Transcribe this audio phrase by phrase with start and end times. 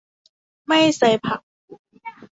[0.67, 1.39] ไม่ใส่ผัก